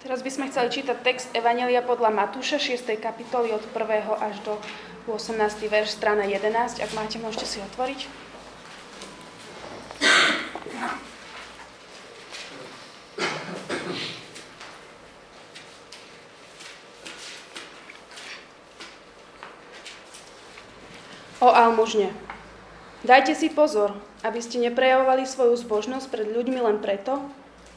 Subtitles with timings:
[0.00, 2.88] Teraz by sme chceli čítať text Evanelia podľa Matúša 6.
[3.04, 4.08] kapitoly od 1.
[4.16, 4.56] až do
[5.04, 5.36] 18.
[5.68, 6.80] verš, strana 11.
[6.80, 8.08] Ak máte, môžete si otvoriť.
[21.44, 22.08] O almužne.
[23.04, 23.92] Dajte si pozor,
[24.24, 27.20] aby ste neprejavovali svoju zbožnosť pred ľuďmi len preto,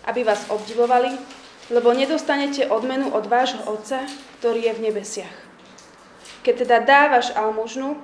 [0.08, 1.43] aby vás obdivovali
[1.74, 4.05] lebo nedostanete odmenu od vášho Otca,
[4.38, 5.36] ktorý je v nebesiach.
[6.45, 7.98] Keď teda dávaš almužnu,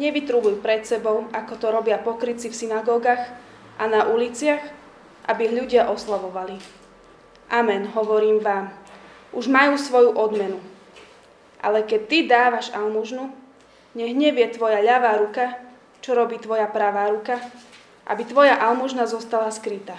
[0.00, 3.28] nevytrúbuj pred sebou, ako to robia pokryci v synagógach
[3.76, 4.64] a na uliciach,
[5.28, 6.56] aby ľudia oslavovali.
[7.52, 8.72] Amen, hovorím vám.
[9.36, 10.56] Už majú svoju odmenu.
[11.60, 13.36] Ale keď ty dávaš almužnu,
[13.92, 15.60] nech nevie tvoja ľavá ruka,
[16.00, 17.36] čo robí tvoja pravá ruka,
[18.08, 19.98] aby tvoja almužna zostala skrytá.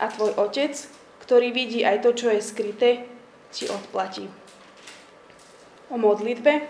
[0.00, 0.72] A tvoj otec,
[1.30, 3.06] ktorý vidí aj to, čo je skryté,
[3.54, 4.26] ti odplatí.
[5.86, 6.66] O modlitbe.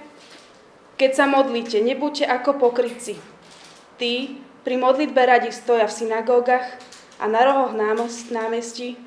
[1.01, 3.17] Keď sa modlíte, nebuďte ako pokrytci.
[3.97, 6.77] Tí pri modlitbe radi stoja v synagógach
[7.17, 7.73] a na rohoch
[8.29, 9.01] námestí,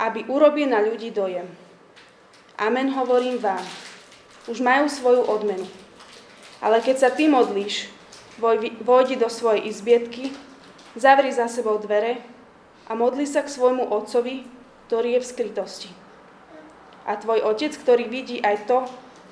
[0.00, 1.52] aby urobili na ľudí dojem.
[2.56, 3.60] Amen hovorím vám.
[4.48, 5.68] Už majú svoju odmenu.
[6.64, 7.92] Ale keď sa ty modlíš,
[8.80, 10.32] vojdi do svojej izbietky,
[10.96, 12.24] zavri za sebou dvere
[12.88, 14.53] a modli sa k svojmu otcovi,
[14.86, 15.90] ktorý je v skrytosti.
[17.04, 18.78] A tvoj otec, ktorý vidí aj to,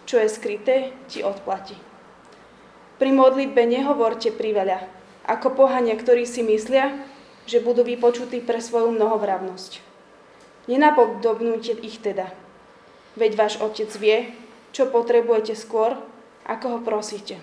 [0.05, 1.79] čo je skryté, ti odplatí.
[3.01, 4.85] Pri modlitbe nehovorte priveľa,
[5.27, 7.03] ako pohania, ktorí si myslia,
[7.47, 9.83] že budú vypočutí pre svoju mnohovravnosť.
[10.71, 12.31] Nenapodobnúte ich teda,
[13.19, 14.31] veď váš otec vie,
[14.71, 15.99] čo potrebujete skôr,
[16.47, 17.39] ako ho prosíte.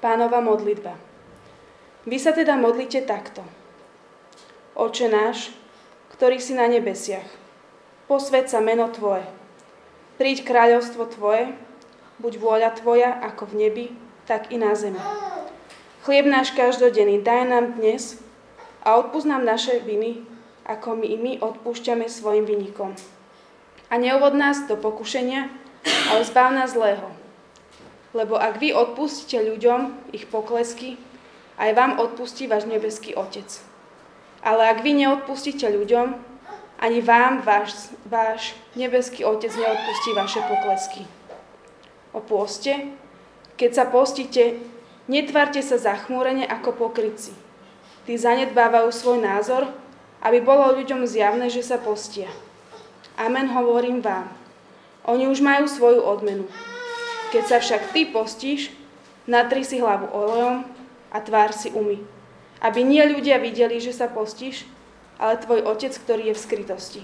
[0.00, 0.96] Pánova modlitba.
[2.08, 3.44] Vy sa teda modlite takto.
[4.72, 5.52] Oče náš,
[6.20, 7.24] ktorý si na nebesiach.
[8.04, 9.24] Posved sa meno Tvoje.
[10.20, 11.56] Príď kráľovstvo Tvoje,
[12.20, 13.86] buď vôľa Tvoja ako v nebi,
[14.28, 15.00] tak i na zemi.
[16.04, 18.20] Chlieb náš každodenný daj nám dnes
[18.84, 20.20] a odpúsť nám naše viny,
[20.68, 22.92] ako my i my odpúšťame svojim vynikom.
[23.88, 25.48] A neuvod nás do pokušenia,
[26.12, 27.08] ale zbav nás zlého.
[28.12, 31.00] Lebo ak vy odpustíte ľuďom ich poklesky,
[31.56, 33.69] aj vám odpustí váš nebeský Otec.
[34.40, 36.16] Ale ak vy neodpustíte ľuďom,
[36.80, 41.04] ani vám váš, váš nebeský Otec neodpustí vaše poklesky.
[42.16, 42.88] O pôste,
[43.60, 44.56] keď sa postíte,
[45.04, 47.36] netvárte sa zachmúrene ako pokryci.
[48.08, 49.68] Tí zanedbávajú svoj názor,
[50.24, 52.32] aby bolo ľuďom zjavné, že sa postia.
[53.20, 54.32] Amen hovorím vám.
[55.04, 56.48] Oni už majú svoju odmenu.
[57.28, 58.72] Keď sa však ty postíš,
[59.28, 60.64] natri si hlavu olejom
[61.12, 62.00] a tvár si umy
[62.60, 64.68] aby nie ľudia videli, že sa postíš,
[65.16, 67.02] ale tvoj otec, ktorý je v skrytosti.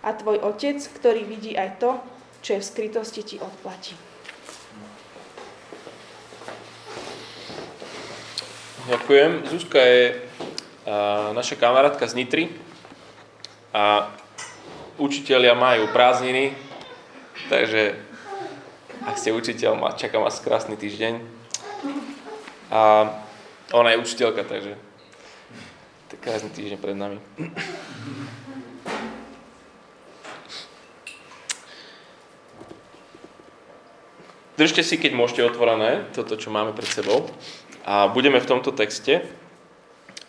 [0.00, 2.00] A tvoj otec, ktorý vidí aj to,
[2.40, 3.92] čo je v skrytosti, ti odplatí.
[8.88, 9.30] Ďakujem.
[9.52, 10.16] Zuzka je
[10.88, 12.44] a, naša kamarátka z Nitry
[13.70, 14.08] a
[14.96, 16.56] učiteľia majú prázdniny,
[17.52, 17.94] takže
[19.04, 21.20] ak ste učiteľ, čaká vás krásny týždeň.
[22.72, 22.80] A
[23.72, 24.74] ona je učiteľka, takže
[26.10, 27.18] to je krásny týždeň pred nami.
[34.58, 37.24] Držte si, keď môžete otvorené, toto, čo máme pred sebou.
[37.86, 39.24] A budeme v tomto texte.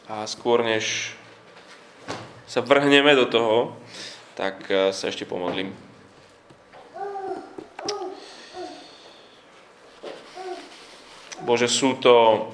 [0.08, 1.18] A skôr, než
[2.48, 3.76] sa vrhneme do toho,
[4.40, 5.76] tak eh, sa ešte pomodlím.
[11.42, 12.48] Bože, sú to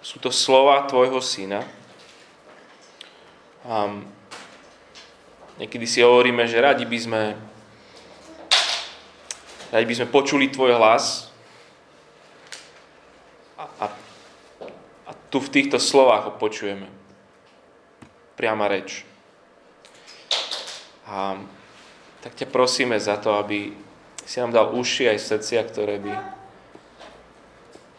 [0.00, 1.64] sú to slova tvojho syna.
[3.68, 3.92] A
[5.60, 7.22] niekedy si hovoríme, že radi by sme
[9.70, 11.30] radi by sme počuli tvoj hlas
[13.60, 13.86] a, a,
[15.06, 16.88] a tu v týchto slovách ho počujeme.
[18.40, 19.04] Priama reč.
[21.04, 21.36] A
[22.24, 23.76] tak ťa prosíme za to, aby
[24.24, 26.14] si nám dal uši aj srdcia, ktoré by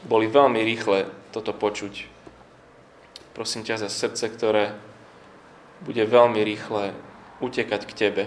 [0.09, 2.05] boli veľmi rýchle toto počuť.
[3.31, 4.75] Prosím ťa za srdce, ktoré
[5.81, 6.93] bude veľmi rýchle
[7.41, 8.23] utekať k Tebe.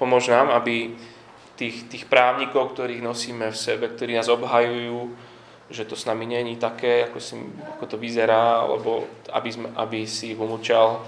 [0.00, 0.94] Pomôž nám, aby
[1.58, 5.14] tých, tých právnikov, ktorých nosíme v sebe, ktorí nás obhajujú,
[5.72, 7.38] že to s nami není také, ako, si,
[7.78, 11.00] ako to vyzerá, alebo aby, sme, aby si ich umúčal,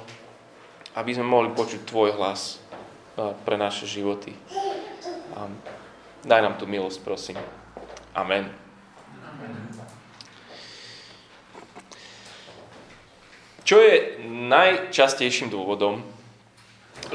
[0.94, 2.60] aby sme mohli počuť Tvoj hlas
[3.44, 4.32] pre naše životy.
[6.24, 7.38] Daj nám tú milosť, prosím.
[8.14, 8.63] Amen.
[13.64, 16.04] Čo je najčastejším dôvodom,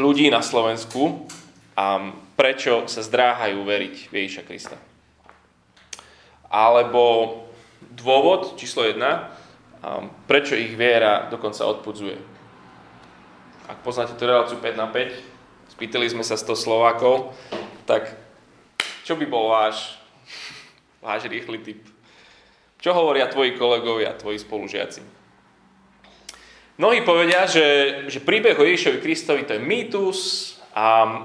[0.02, 1.30] ľudí na Slovensku
[1.78, 4.78] a prečo sa zdráhajú veriť v Ježiša Krista.
[6.50, 7.38] Alebo
[7.94, 9.30] dôvod číslo jedna,
[10.26, 12.18] prečo ich viera dokonca odpudzuje.
[13.70, 17.30] Ak poznáte tú reláciu 5 na 5, spýtali sme sa 100 Slovákov,
[17.86, 18.10] tak
[19.06, 20.02] čo by bol váš,
[20.98, 21.86] váš rýchly typ?
[22.82, 25.19] Čo hovoria tvoji kolegovia, tvoji spolužiaci?
[26.80, 27.68] Mnohí povedia, že,
[28.08, 30.20] že príbeh o Ježišovi Kristovi to je mýtus
[30.72, 31.20] a,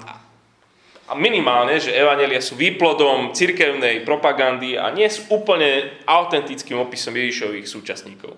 [1.07, 7.71] a minimálne, že evanelia sú výplodom cirkevnej propagandy a nie sú úplne autentickým opisom Ježišových
[7.71, 8.35] súčasníkov.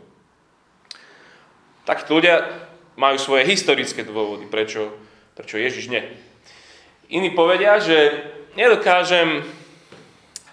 [1.88, 2.68] Takíto ľudia
[3.00, 4.92] majú svoje historické dôvody, prečo,
[5.32, 6.04] prečo Ježiš nie.
[7.08, 8.28] Iní povedia, že
[8.60, 9.40] nedokážem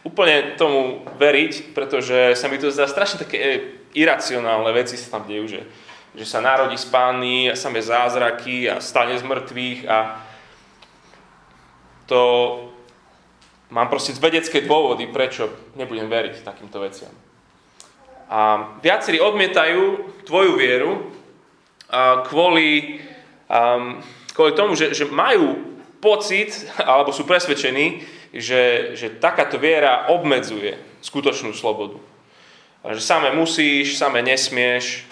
[0.07, 5.59] úplne tomu veriť, pretože sa mi to zdá strašne také iracionálne veci sa tam dejú,
[5.59, 5.61] že,
[6.13, 9.97] že sa narodí z pány a samé zázraky a stane z mŕtvych a
[12.05, 12.21] to
[13.73, 17.09] mám proste vedecké dôvody, prečo nebudem veriť takýmto veciam.
[18.29, 19.81] A viacerí odmietajú
[20.25, 21.09] tvoju vieru
[22.29, 23.01] kvôli,
[24.33, 31.53] kvôli tomu, že, že majú pocit, alebo sú presvedčení, že, že takáto viera obmedzuje skutočnú
[31.53, 32.01] slobodu.
[32.83, 35.05] Že same musíš, same nesmieš,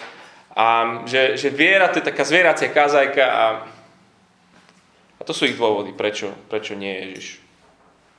[0.52, 3.44] a že, že viera to je taká zvieracia kazajka a,
[5.16, 7.40] a to sú ich dôvody, prečo, prečo nie Ježiš.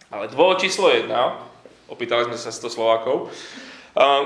[0.09, 1.37] Ale dôvod číslo jedna,
[1.89, 3.29] opýtali sme sa 100 Slovákov,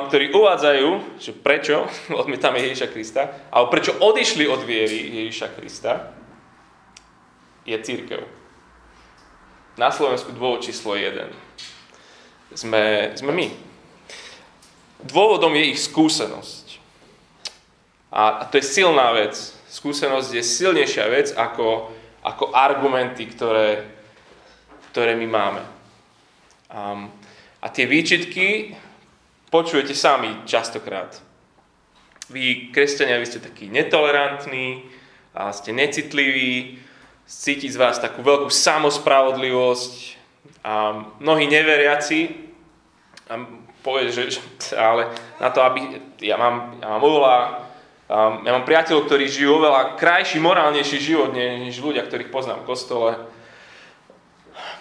[0.07, 1.83] ktorí uvádzajú, že prečo
[2.21, 3.21] odmietame Ježiša Krista,
[3.51, 6.15] alebo prečo odišli od viery Ježiša Krista,
[7.67, 8.23] je církev.
[9.75, 11.29] Na Slovensku dôvod číslo jeden.
[12.55, 13.47] Sme, sme my.
[15.03, 16.66] Dôvodom je ich skúsenosť.
[18.11, 19.35] A, to je silná vec.
[19.67, 21.91] Skúsenosť je silnejšia vec ako,
[22.23, 23.83] ako argumenty, ktoré,
[24.91, 25.63] ktoré my máme.
[26.71, 27.11] Um,
[27.59, 28.75] a tie výčitky
[29.51, 31.19] počujete sami častokrát.
[32.31, 34.83] Vy, kresťania, vy ste takí netolerantní,
[35.37, 36.81] a ste necitliví,
[37.29, 39.93] cítiť z vás takú veľkú samospravodlivosť
[40.65, 42.33] a mnohí neveriaci
[43.29, 43.37] a
[43.85, 44.41] povie, že,
[44.73, 47.66] ale na to, aby ja mám, ja mám oveľa
[48.07, 53.11] ja mám priateľov, ktorí žijú oveľa krajší, morálnejší život, než ľudia, ktorých poznám v kostole.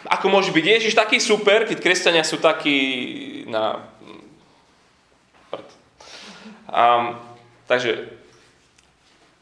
[0.07, 3.83] Ako môže byť Ježiš taký super, keď kresťania sú takí na...
[6.71, 7.19] Um,
[7.67, 8.15] takže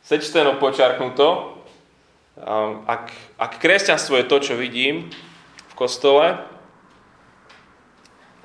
[0.00, 1.60] sečteno počiarknuto,
[2.40, 5.12] um, ak, ak kresťanstvo je to, čo vidím
[5.68, 6.40] v kostole,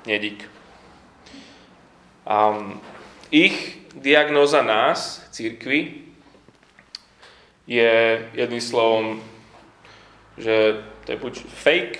[0.04, 0.44] nedík.
[2.28, 2.80] Um,
[3.32, 6.06] ich diagnóza nás, církvy,
[7.70, 7.94] je
[8.34, 9.22] jedným slovom,
[10.38, 11.98] že to je buď fake,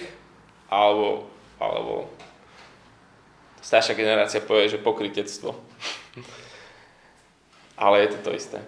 [0.71, 2.11] alebo, alebo
[3.63, 5.55] staršia generácia povie, že pokrytectvo.
[7.83, 8.59] Ale je to to isté.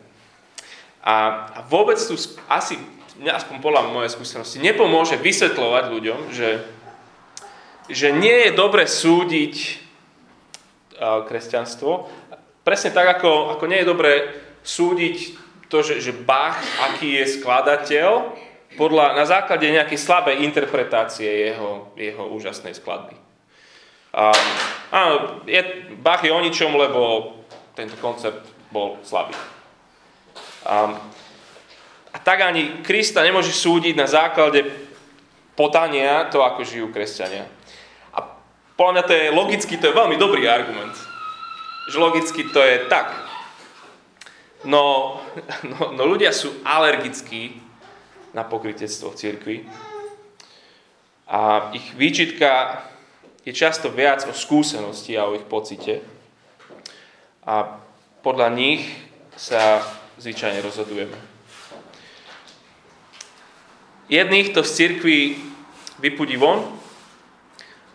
[1.03, 2.15] A, a vôbec tu
[2.47, 2.79] asi,
[3.19, 6.63] aspoň podľa mojej skúsenosti, nepomôže vysvetľovať ľuďom, že,
[7.91, 9.83] že nie je dobre súdiť
[11.03, 12.07] kresťanstvo
[12.63, 14.13] Presne tak, ako, ako nie je dobré
[14.63, 15.17] súdiť
[15.67, 18.39] to, že, že Bach, aký je skladateľ,
[18.79, 23.19] podľa, na základe nejakej slabej interpretácie jeho, jeho úžasnej skladby.
[24.15, 24.47] Um,
[24.95, 27.35] áno, je, Bach je o ničom, lebo
[27.75, 29.35] tento koncept bol slabý.
[30.63, 30.95] Um,
[32.15, 34.71] a tak ani Krista nemôže súdiť na základe
[35.59, 37.49] podania to, ako žijú kresťania.
[38.15, 38.23] A
[38.79, 41.12] podľa mňa to je logicky, to je veľmi dobrý argument
[41.91, 43.15] že logicky to je tak.
[44.63, 45.19] No,
[45.71, 47.59] no, no ľudia sú alergickí
[48.33, 49.57] na pokrytectvo v cirkvi
[51.29, 52.85] a ich výčitka
[53.45, 56.01] je často viac o skúsenosti a o ich pocite
[57.43, 57.83] a
[58.23, 58.87] podľa nich
[59.35, 59.83] sa
[60.23, 61.19] zvyčajne rozhodujeme.
[64.13, 65.41] Jedných to z cirkvi
[65.99, 66.63] vypudí von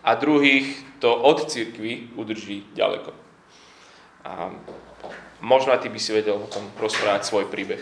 [0.02, 3.27] a druhých to od cirkvi udrží ďaleko.
[4.26, 4.50] A
[5.42, 7.80] možno aj ty by si vedel o tom rozprávať svoj príbeh.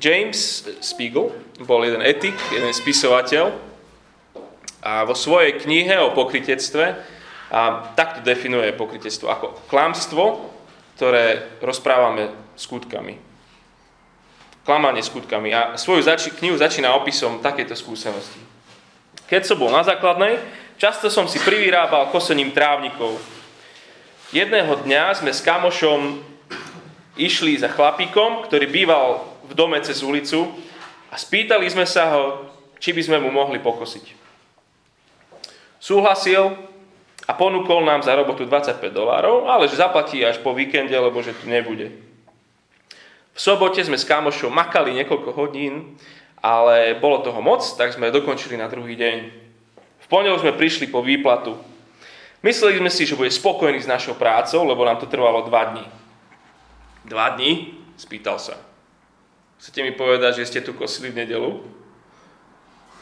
[0.00, 3.52] James Spiegel bol jeden etik, jeden spisovateľ
[4.80, 6.96] a vo svojej knihe o pokritectve
[7.52, 7.60] a
[7.92, 10.24] takto definuje pokritectvo ako klamstvo,
[10.96, 13.18] ktoré rozprávame skutkami.
[14.64, 15.50] Klamanie skutkami.
[15.52, 18.38] A svoju zači- knihu začína opisom takéto skúsenosti.
[19.26, 20.38] Keď som bol na základnej,
[20.80, 23.20] Často som si privyrábal kosením trávnikov.
[24.32, 26.24] Jedného dňa sme s kamošom
[27.20, 30.48] išli za chlapíkom, ktorý býval v dome cez ulicu
[31.12, 32.48] a spýtali sme sa ho,
[32.80, 34.16] či by sme mu mohli pokosiť.
[35.76, 36.56] Súhlasil
[37.28, 41.36] a ponúkol nám za robotu 25 dolárov, ale že zaplatí až po víkende, lebo že
[41.36, 41.92] tu nebude.
[43.36, 46.00] V sobote sme s kámošou makali niekoľko hodín,
[46.40, 49.49] ale bolo toho moc, tak sme dokončili na druhý deň.
[50.10, 51.54] Pondelok sme prišli po výplatu.
[52.42, 55.86] Mysleli sme si, že bude spokojný s našou prácou, lebo nám to trvalo dva dní.
[57.06, 57.78] Dva dní?
[57.94, 58.58] Spýtal sa.
[59.62, 61.62] Chcete mi povedať, že ste tu kosili v nedelu?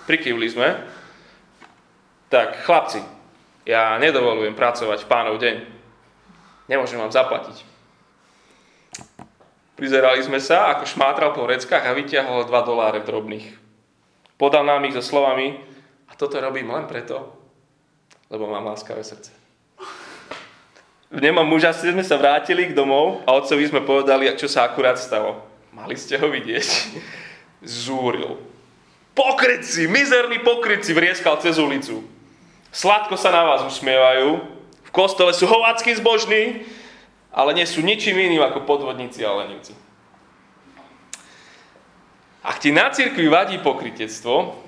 [0.04, 0.84] Prikyvli sme.
[2.28, 3.00] Tak, chlapci,
[3.64, 5.56] ja nedovolujem pracovať v pánov deň.
[6.68, 7.64] Nemôžem vám zaplatiť.
[9.78, 13.54] Prizerali sme sa, ako šmátral po reckách a vyťahol 2 doláre drobných.
[14.34, 15.56] Podal nám ich so slovami,
[16.08, 17.32] a toto robím len preto,
[18.32, 19.30] lebo mám láskavé srdce.
[21.08, 25.00] V nemom muža sme sa vrátili k domov a otcovi sme povedali, čo sa akurát
[25.00, 25.40] stalo.
[25.72, 26.68] Mali ste ho vidieť.
[27.64, 28.36] Zúril.
[29.16, 32.04] Pokryci, mizerní pokryci vrieskal cez ulicu.
[32.68, 34.38] Sladko sa na vás usmievajú,
[34.84, 36.68] v kostole sú hovácky zbožní,
[37.32, 39.72] ale nie sú ničím iným ako podvodníci a lenivci.
[42.44, 44.67] Ak ti na cirkvi vadí pokrytectvo,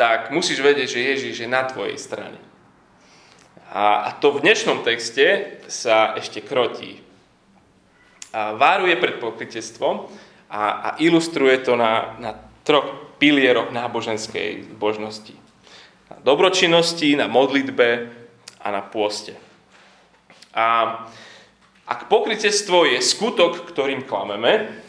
[0.00, 2.40] tak musíš vedieť, že Ježíš je na tvojej strane.
[3.68, 7.04] A, to v dnešnom texte sa ešte krotí.
[8.32, 10.08] A varuje pred pokrytectvom
[10.48, 12.32] a, a ilustruje to na, na
[12.64, 15.36] troch pilieroch náboženskej božnosti.
[16.08, 18.08] Na dobročinnosti, na modlitbe
[18.56, 19.36] a na pôste.
[20.56, 20.96] A
[21.84, 24.80] ak pokrytectvo je skutok, ktorým klameme,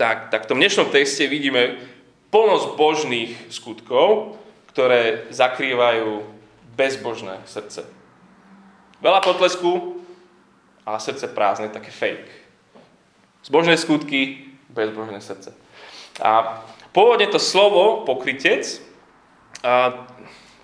[0.00, 1.91] tak, tak v tom dnešnom texte vidíme
[2.32, 4.40] plnosť božných skutkov,
[4.72, 6.24] ktoré zakrývajú
[6.72, 7.84] bezbožné srdce.
[9.04, 10.00] Veľa potlesku,
[10.88, 12.32] ale srdce prázdne, také fake.
[13.44, 15.52] Zbožné skutky, bezbožné srdce.
[16.24, 16.64] A
[16.96, 18.80] pôvodne to slovo pokrytec,
[19.62, 20.08] a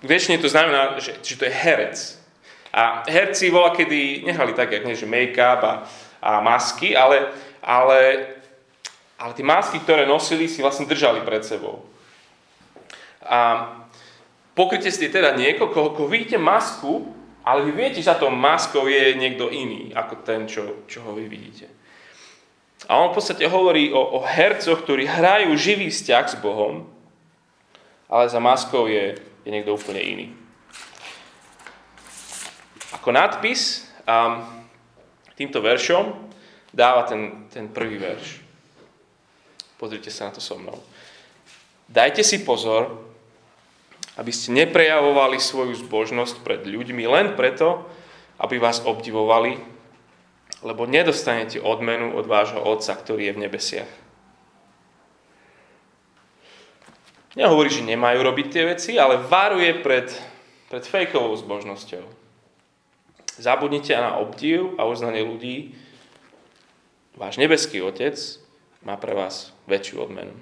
[0.03, 1.97] väčšine to znamená, že, že to je herec.
[2.73, 5.73] A herci vola kedy nehali tak, jak nie, že make-up a,
[6.21, 7.31] a masky, ale,
[7.63, 8.27] ale,
[9.19, 11.83] ale tie masky, ktoré nosili, si vlastne držali pred sebou.
[13.27, 13.67] A
[14.55, 17.11] pokryte ste teda niekoho, koho, vidíte masku,
[17.43, 21.11] ale vy viete, že za tou maskou je niekto iný, ako ten, čo, čo ho
[21.11, 21.67] vy vidíte.
[22.87, 26.87] A on v podstate hovorí o, o hercoch, ktorí hrajú živý vzťah s Bohom,
[28.07, 30.27] ale za maskou je, je niekto úplne iný.
[32.95, 34.41] Ako nadpis um,
[35.35, 36.15] týmto veršom
[36.71, 38.48] dáva ten, ten prvý verš.
[39.79, 40.75] Pozrite sa na to so mnou.
[41.87, 42.99] Dajte si pozor,
[44.19, 47.87] aby ste neprejavovali svoju zbožnosť pred ľuďmi len preto,
[48.43, 49.55] aby vás obdivovali,
[50.59, 53.91] lebo nedostanete odmenu od vášho Otca, ktorý je v nebesiach.
[57.39, 60.11] Nehovorí, že nemajú robiť tie veci, ale varuje pred,
[60.67, 62.03] pred fejkovou zbožnosťou.
[63.39, 65.71] Zabudnite na obdiv a uznanie ľudí.
[67.15, 68.19] Váš nebeský Otec
[68.83, 70.33] má pre vás väčšiu odmenu.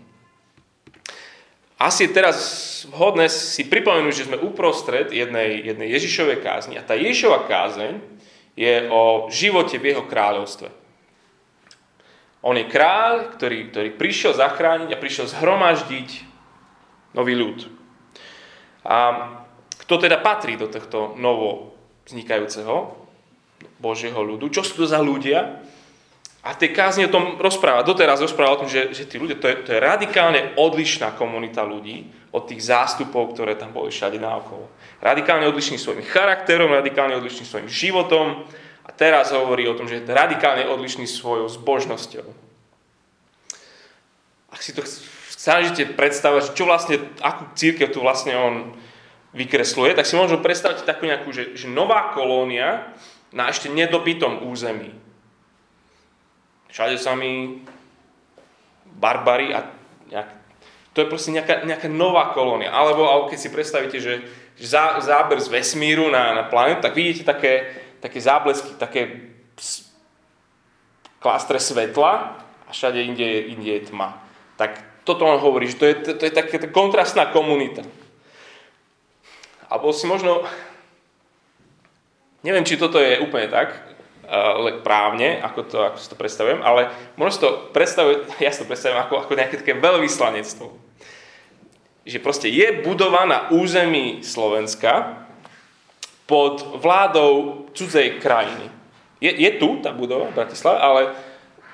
[1.78, 2.38] Asi teraz
[2.90, 8.02] vhodné si pripomenúť, že sme uprostred jednej, jednej Ježišovej kázni a tá Ježišova kázeň
[8.58, 10.74] je o živote v jeho kráľovstve.
[12.42, 16.10] On je kráľ, ktorý, ktorý prišiel zachrániť a prišiel zhromaždiť
[17.14, 17.70] nový ľud.
[18.82, 18.98] A
[19.86, 21.78] kto teda patrí do tohto novo
[22.10, 22.98] vznikajúceho
[23.78, 24.50] Božieho ľudu.
[24.50, 25.62] Čo sú to za ľudia?
[26.48, 29.52] A tej kázni o tom rozpráva, doteraz rozpráva o tom, že, že tí ľudia, to
[29.52, 34.72] je, to je radikálne odlišná komunita ľudí od tých zástupov, ktoré tam boli všade naokolo.
[35.04, 38.48] Radikálne odlišný svojim charakterom, radikálne odlišný svojim životom
[38.88, 42.28] a teraz hovorí o tom, že je radikálne odlišný svojou zbožnosťou.
[44.48, 44.88] Ak si to
[45.36, 48.56] snažíte predstavať, čo vlastne, akú církev tu vlastne on
[49.36, 52.96] vykresluje, tak si môžeme predstaviť takú nejakú, že, že nová kolónia
[53.36, 55.07] na ešte nedobytom území.
[56.78, 57.66] Všade sami
[58.86, 59.66] barbary a
[60.14, 60.30] nejak,
[60.94, 62.70] to je proste nejaká, nejaká nová kolónia.
[62.70, 64.22] Alebo, alebo keď si predstavíte, že,
[64.54, 69.34] že zá, záber z vesmíru na, na planetu, tak vidíte také, také záblesky, také
[71.18, 73.26] klastre svetla a všade inde,
[73.58, 74.22] inde je tma.
[74.62, 77.82] Tak toto on hovorí, že to je, to, to je taká kontrastná komunita.
[79.66, 80.46] Alebo si možno,
[82.46, 83.97] neviem, či toto je úplne tak,
[84.84, 88.70] právne, ako, to, ako si to predstavujem, ale možno si to predstavujem, ja si to
[88.70, 90.68] predstavujem ako, ako nejaké také veľvyslanectvo.
[92.08, 95.24] Že proste je budova na území Slovenska
[96.28, 98.72] pod vládou cudzej krajiny.
[99.24, 101.02] Je, je tu tá budova v Bratislave, ale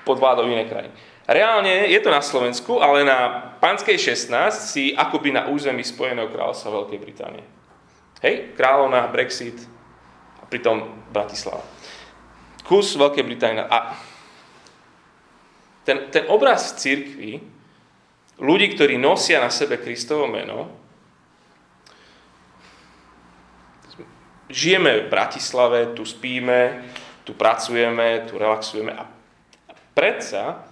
[0.06, 0.94] pod vládou inej krajiny.
[1.24, 6.84] Reálne je to na Slovensku, ale na Panskej 16 si akoby na území Spojeného kráľovstva
[6.84, 7.44] Veľkej Británie.
[8.20, 9.56] Hej, kráľovná, Brexit
[10.40, 11.64] a pritom Bratislava.
[12.64, 13.60] Kus Veľkej Británie.
[13.60, 13.92] A
[15.84, 17.32] ten, ten obraz v církvi,
[18.40, 20.72] ľudí, ktorí nosia na sebe Kristovo meno,
[24.48, 26.88] žijeme v Bratislave, tu spíme,
[27.24, 29.04] tu pracujeme, tu relaxujeme a
[29.92, 30.64] predsa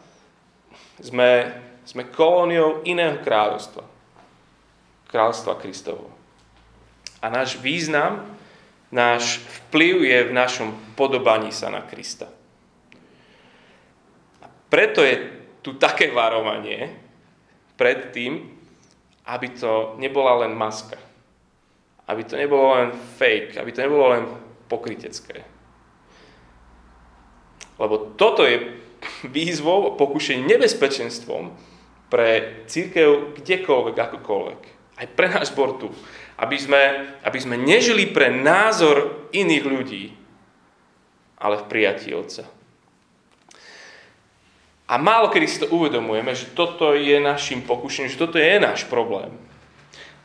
[1.00, 3.84] sme, sme kolóniou iného kráľovstva.
[5.08, 6.08] Kráľovstva Kristovo.
[7.20, 8.24] A náš význam,
[8.92, 12.28] náš vplyv je v našom podobaní sa na Krista.
[14.68, 15.16] Preto je
[15.64, 16.92] tu také varovanie
[17.76, 18.52] pred tým,
[19.26, 21.00] aby to nebola len maska.
[22.08, 24.24] Aby to nebolo len fake, aby to nebolo len
[24.68, 25.44] pokrytecké.
[27.78, 28.80] Lebo toto je
[29.24, 31.52] výzvou, pokušením, nebezpečenstvom
[32.12, 34.60] pre církev kdekoľvek, akokoľvek.
[35.00, 35.88] Aj pre náš zbor tu.
[36.42, 36.82] Aby sme,
[37.22, 40.04] aby sme nežili pre názor iných ľudí,
[41.38, 42.50] ale v prijatí Otca.
[44.90, 48.84] A málo kedy si to uvedomujeme, že toto je našim pokušením, že toto je náš
[48.90, 49.30] problém.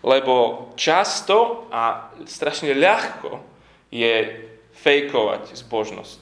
[0.02, 3.46] Lebo často a strašne ľahko
[3.94, 4.44] je
[4.78, 6.22] fejkovať zbožnosť.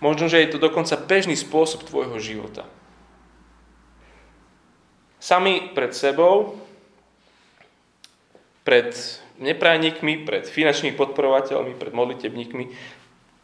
[0.00, 2.68] Možno, že je to dokonca bežný spôsob tvojho života.
[5.16, 6.60] Sami pred sebou,
[8.66, 8.90] pred
[9.38, 12.64] neprajníkmi, pred finančnými podporovateľmi, pred modlitebníkmi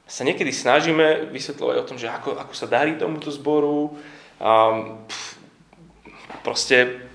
[0.02, 3.94] sa niekedy snažíme vysvetľovať o tom, že ako, ako sa darí tomuto zboru.
[4.42, 5.06] Um,
[6.42, 7.06] proste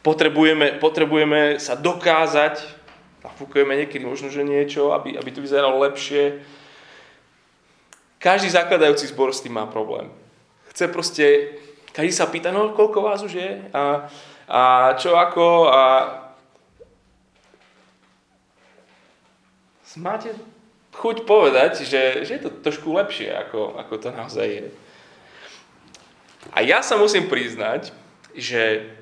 [0.00, 2.62] potrebujeme, potrebujeme sa dokázať,
[3.26, 6.40] nafúkujeme niekedy možno, že niečo, aby, aby to vyzeralo lepšie
[8.26, 10.10] každý zakladajúci zbor s tým má problém.
[10.74, 11.26] Chce proste,
[11.94, 14.10] každý sa pýta, no koľko vás už je a,
[14.50, 14.62] a
[14.98, 15.82] čo ako a
[19.96, 20.32] máte
[20.96, 24.66] chuť povedať, že, že je to trošku lepšie, ako, ako to naozaj je.
[26.54, 27.90] A ja sa musím priznať,
[28.32, 28.94] že,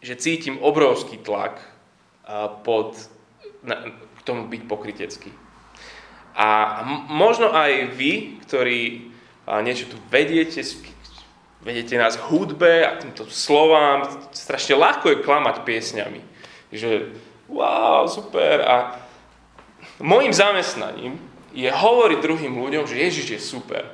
[0.00, 1.58] že cítim obrovský tlak
[2.62, 2.96] pod,
[3.66, 5.32] na, k tomu byť pokrytecký.
[6.32, 6.80] A
[7.12, 9.12] možno aj vy, ktorí
[9.60, 10.64] niečo tu vediete,
[11.60, 16.22] vedete nás hudbe a týmto slovám, strašne ľahko je klamať piesňami.
[16.72, 17.12] Že
[17.52, 18.64] wow, super.
[18.64, 19.01] A
[20.02, 21.16] môjim zamestnaním
[21.54, 23.84] je hovoriť druhým ľuďom, že Ježiš je super.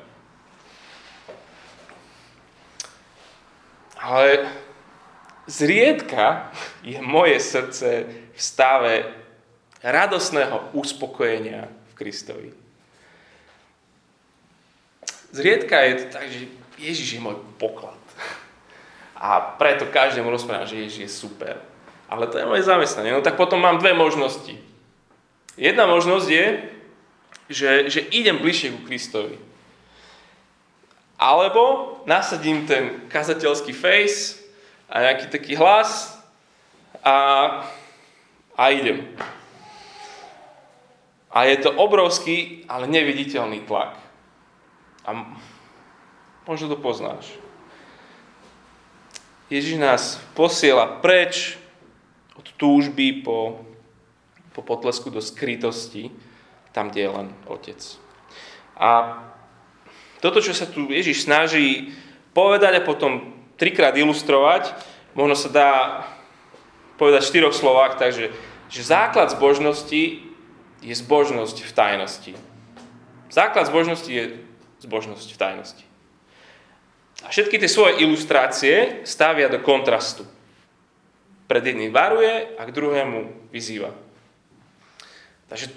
[3.98, 4.48] Ale
[5.44, 8.94] zriedka je moje srdce v stave
[9.82, 11.68] radosného uspokojenia
[11.98, 12.54] Kristovi.
[15.34, 17.98] Zriedka je to tak, že Ježiš je môj poklad.
[19.18, 21.54] A preto každému rozprávam, že Ježiš je super.
[22.06, 23.12] Ale to je moje zamestnanie.
[23.12, 24.67] No tak potom mám dve možnosti.
[25.58, 26.46] Jedna možnosť je,
[27.50, 29.34] že, že idem bližšie ku Kristovi.
[31.18, 34.38] Alebo nasadím ten kazateľský face
[34.86, 36.14] a nejaký taký hlas
[37.02, 37.16] a,
[38.54, 39.02] a idem.
[41.34, 43.98] A je to obrovský, ale neviditeľný tlak.
[45.02, 45.26] A
[46.46, 47.26] možno to poznáš.
[49.50, 51.58] Ježiš nás posiela preč
[52.38, 53.67] od túžby po,
[54.58, 56.10] po potlesku do skrytosti,
[56.74, 57.78] tam, kde je len Otec.
[58.74, 59.22] A
[60.18, 61.94] toto, čo sa tu Ježiš snaží
[62.34, 64.74] povedať a potom trikrát ilustrovať,
[65.14, 65.72] možno sa dá
[66.98, 68.34] povedať v štyroch slovách, takže
[68.66, 70.26] že základ zbožnosti
[70.82, 72.32] je zbožnosť v tajnosti.
[73.30, 74.42] Základ zbožnosti je
[74.82, 75.84] zbožnosť v tajnosti.
[77.22, 80.26] A všetky tie svoje ilustrácie stavia do kontrastu.
[81.46, 84.07] Pred jedným varuje a k druhému vyzýva.
[85.48, 85.72] Takže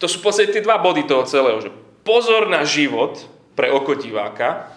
[0.00, 1.68] to sú v tie dva body toho celého, že
[2.02, 3.20] pozor na život
[3.52, 4.72] pre oko diváka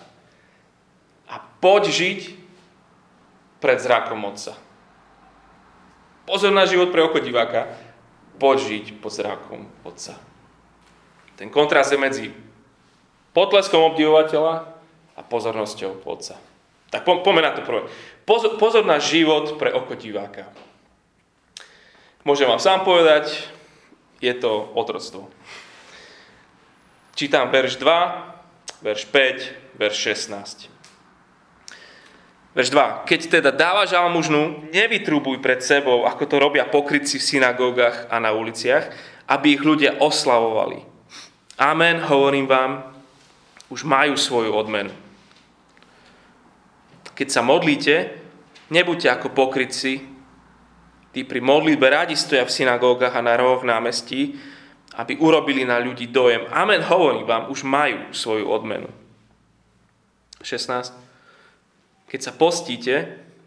[1.31, 2.19] a poď žiť
[3.63, 4.59] pred zrakom Otca.
[6.27, 7.71] Pozor na život pre oko diváka
[8.39, 10.19] požiť pod zrakom Otca.
[11.39, 12.25] Ten kontrast je medzi
[13.31, 14.67] potleskom obdivovateľa
[15.15, 16.35] a pozornosťou Otca.
[16.91, 17.89] Tak po, na to prvé.
[18.27, 20.51] Pozor, pozor na život pre oko diváka.
[22.21, 23.49] Môžem vám sám povedať,
[24.23, 25.27] je to otroctvo.
[27.11, 29.97] Čítam verš 2, verš 5, verš
[30.31, 30.71] 16.
[32.55, 33.03] Verš 2.
[33.03, 38.31] Keď teda dávaš almužnu, nevytrubuj pred sebou, ako to robia pokrytci v synagógach a na
[38.31, 38.95] uliciach,
[39.27, 40.85] aby ich ľudia oslavovali.
[41.59, 42.95] Amen, hovorím vám,
[43.67, 44.93] už majú svoju odmenu.
[47.13, 48.15] Keď sa modlíte,
[48.73, 50.12] nebuďte ako pokrytci,
[51.13, 54.35] tí pri modlitbe radi stoja v synagógach a na rohoch námestí,
[54.97, 56.49] aby urobili na ľudí dojem.
[56.49, 58.89] Amen, hovorím vám, už majú svoju odmenu.
[60.41, 60.91] 16.
[62.09, 62.93] Keď sa postíte,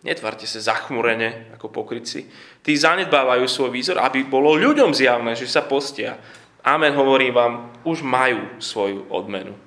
[0.06, 2.26] netvarte sa zachmurene ako pokrytci.
[2.62, 6.18] Tí zanedbávajú svoj výzor, aby bolo ľuďom zjavné, že sa postia.
[6.66, 7.52] Amen, hovorím vám,
[7.86, 9.66] už majú svoju odmenu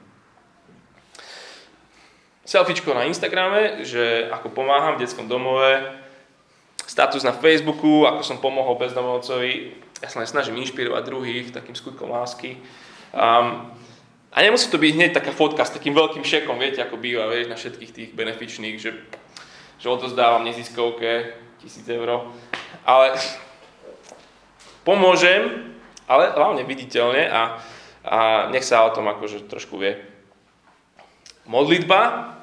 [2.49, 5.85] selfiečko na Instagrame, že ako pomáham v detskom domove,
[6.89, 9.77] status na Facebooku, ako som pomohol bezdomovcovi.
[10.01, 12.57] Ja sa len snažím inšpirovať druhých takým skutkom lásky.
[13.13, 13.69] Um,
[14.33, 17.45] a nemusí to byť hneď taká fotka s takým veľkým šekom, viete, ako býva, vieš,
[17.49, 18.97] na všetkých tých benefičných, že,
[19.77, 22.33] že odozdávam neziskovke tisíc eur.
[22.81, 23.13] Ale
[24.89, 25.77] pomôžem,
[26.09, 27.41] ale hlavne viditeľne a,
[28.01, 28.17] a
[28.49, 29.93] nech sa o tom akože trošku vie.
[31.45, 32.33] Modlitba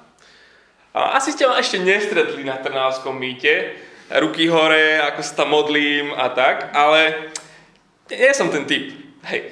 [0.95, 3.75] a asi ste ma ešte nestretli na Trnávskom mýte,
[4.11, 7.33] ruky hore, ako sa tam modlím a tak, ale
[8.11, 8.95] nie som ten typ.
[9.27, 9.51] Hej.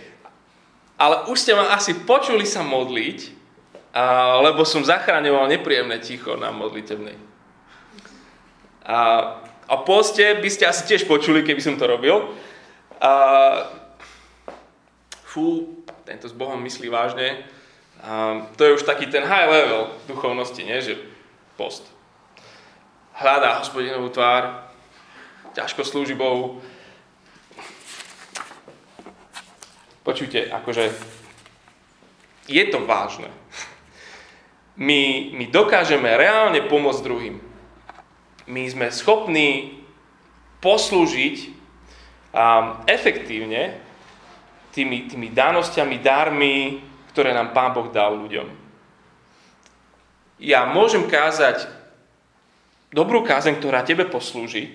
[0.94, 3.18] Ale už ste ma asi počuli sa modliť,
[3.94, 7.18] a, lebo som zachráňoval nepríjemné ticho na modlitebnej.
[8.86, 8.98] A,
[9.66, 12.30] a poste by ste asi tiež počuli, keby som to robil.
[13.02, 13.12] A,
[15.26, 17.42] fú, tento s Bohom myslí vážne.
[17.98, 20.78] A, to je už taký ten high level duchovnosti, nie?
[20.78, 20.94] že
[21.58, 21.93] post.
[23.14, 24.66] Hľadá hospodinovú tvár,
[25.54, 26.58] ťažko slúži Bohu.
[30.02, 30.90] Počujte, akože
[32.50, 33.30] je to vážne.
[34.74, 37.38] My, my dokážeme reálne pomôcť druhým.
[38.50, 39.80] My sme schopní
[40.60, 41.36] poslúžiť
[42.34, 43.78] um, efektívne
[44.74, 46.82] tými, tými dánosťami, darmi,
[47.14, 48.64] ktoré nám Pán Boh dal ľuďom
[50.44, 51.66] ja môžem kázať
[52.94, 54.70] dobrú kázeň, ktorá tebe poslúži,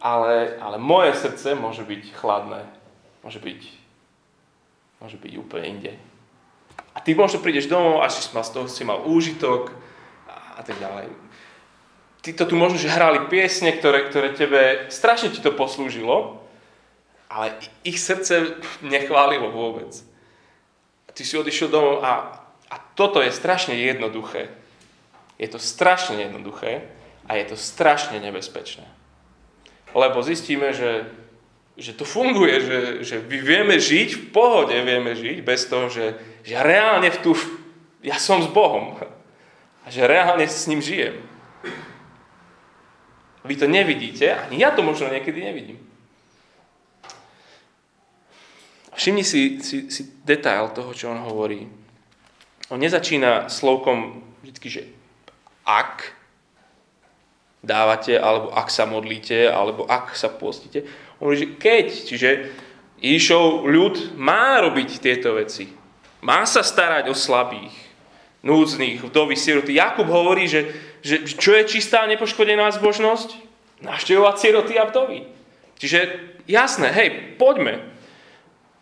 [0.00, 2.60] ale, ale moje srdce môže byť chladné.
[3.24, 3.60] Môže byť,
[5.00, 5.92] môže byť úplne inde.
[6.92, 9.72] A ty možno prídeš domov a si mal z toho si mal úžitok
[10.28, 11.08] a, tak ďalej.
[12.20, 16.44] Títo tu možno, že hrali piesne, ktoré, ktoré tebe, strašne ti to poslúžilo,
[17.32, 19.92] ale ich srdce nechválilo vôbec.
[21.16, 24.54] Ty si odišiel domov a a toto je strašne jednoduché.
[25.40, 26.84] Je to strašne jednoduché
[27.24, 28.84] a je to strašne nebezpečné.
[29.96, 31.08] Lebo zistíme, že,
[31.80, 36.20] že to funguje, že, že my vieme žiť, v pohode vieme žiť, bez toho, že,
[36.44, 37.32] že reálne v tu,
[38.04, 39.00] ja som s Bohom
[39.80, 41.16] a že reálne s ním žijem.
[43.40, 45.80] Vy to nevidíte, ani ja to možno niekedy nevidím.
[48.92, 51.64] Všimni si, si, si detail toho, čo on hovorí.
[52.68, 54.82] On nezačína slovkom vždy, že
[55.70, 56.18] ak
[57.60, 60.88] dávate, alebo ak sa modlíte, alebo ak sa postíte.
[61.20, 62.30] On hovorí, že keď, čiže
[63.00, 65.68] Ježišov ľud má robiť tieto veci.
[66.20, 67.72] Má sa starať o slabých,
[68.40, 69.76] núdznych, vdovy, siroty.
[69.76, 70.68] Jakub hovorí, že,
[71.04, 73.36] že čo je čistá nepoškodená zbožnosť?
[73.80, 75.28] Naštevovať siroty a vdovy.
[75.80, 76.00] Čiže
[76.44, 77.08] jasné, hej,
[77.40, 77.80] poďme.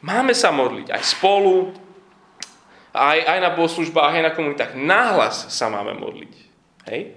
[0.02, 1.74] Máme sa modliť aj spolu,
[2.94, 4.72] aj, aj na bohoslužbách, aj na komunitách.
[4.78, 6.47] Náhlas sa máme modliť.
[6.88, 7.14] Hej?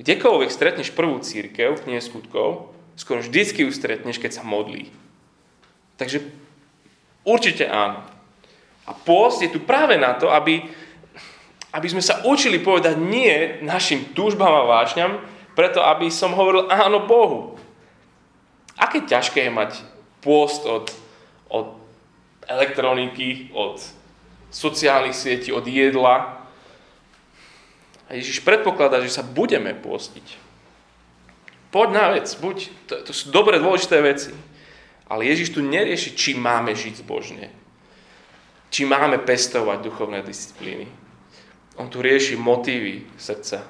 [0.00, 4.90] Kdekoľvek stretneš prvú církev knihe skutkov, skoro vždycky ju stretneš, keď sa modlí.
[6.00, 6.24] Takže
[7.22, 8.00] určite áno.
[8.88, 10.64] A pôst je tu práve na to, aby,
[11.70, 15.20] aby sme sa učili povedať nie našim túžbám a vášňam,
[15.52, 17.60] preto aby som hovoril áno Bohu.
[18.80, 19.70] Aké ťažké je mať
[20.24, 20.88] pôst od,
[21.52, 21.76] od
[22.48, 23.76] elektroniky, od
[24.48, 26.39] sociálnych sietí, od jedla.
[28.10, 30.50] A Ježiš predpokladá, že sa budeme postiť.
[31.70, 32.56] Poď na vec, buď,
[32.90, 34.34] to, to sú dobre dôležité veci.
[35.06, 37.54] Ale Ježiš tu nerieši, či máme žiť zbožne.
[38.74, 40.90] Či máme pestovať duchovné disciplíny.
[41.78, 43.62] On tu rieši motívy srdca.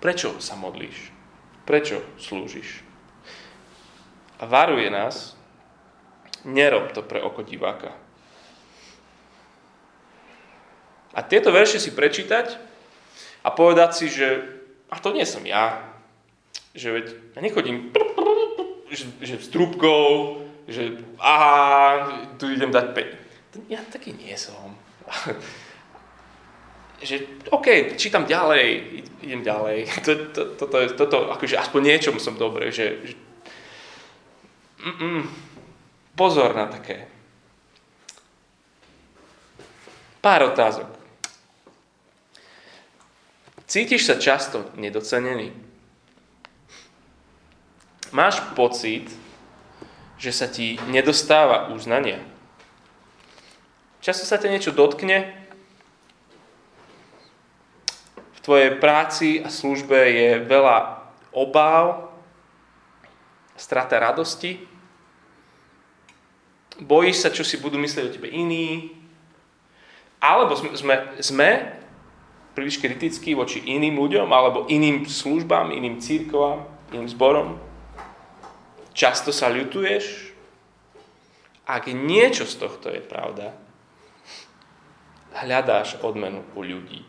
[0.00, 1.12] Prečo sa modlíš?
[1.68, 2.80] Prečo slúžiš?
[4.40, 5.36] A varuje nás,
[6.48, 7.92] nerob to pre oko diváka.
[11.12, 12.67] A tieto verše si prečítať
[13.44, 15.84] a povedať si, že a to nie som ja.
[16.72, 17.92] Že veď ja nechodím
[19.20, 22.08] že, s trúbkou, že aha,
[22.40, 23.02] tu idem dať pe...
[23.68, 24.76] Ja taký nie som.
[27.08, 28.66] že OK, čítam ďalej,
[29.22, 29.76] idem ďalej.
[30.02, 33.14] Toto, to, to, to, toto, akože aspoň niečom som dobrý, že, že
[36.16, 37.06] pozor na také.
[40.18, 40.97] Pár otázok.
[43.68, 45.52] Cítiš sa často nedocenený?
[48.16, 49.12] Máš pocit,
[50.16, 52.16] že sa ti nedostáva uznania?
[54.00, 55.36] Často sa ťa niečo dotkne,
[58.16, 61.04] v tvojej práci a službe je veľa
[61.36, 62.08] obáv,
[63.52, 64.64] strata radosti,
[66.80, 68.96] bojíš sa, čo si budú myslieť o tebe iní,
[70.24, 71.50] alebo sme, sme, sme
[72.58, 77.54] príliš kritickí voči iným ľuďom, alebo iným službám, iným církovám, iným zborom.
[78.90, 80.34] Často sa ľutuješ.
[81.70, 83.54] Ak niečo z tohto je pravda,
[85.38, 87.06] hľadáš odmenu u ľudí.